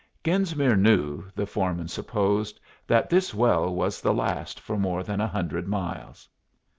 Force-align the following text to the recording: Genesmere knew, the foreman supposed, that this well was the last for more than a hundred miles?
Genesmere 0.23 0.75
knew, 0.75 1.25
the 1.35 1.45
foreman 1.45 1.87
supposed, 1.87 2.59
that 2.87 3.07
this 3.07 3.35
well 3.35 3.69
was 3.71 4.01
the 4.01 4.15
last 4.15 4.59
for 4.59 4.75
more 4.75 5.03
than 5.03 5.21
a 5.21 5.27
hundred 5.27 5.67
miles? 5.67 6.27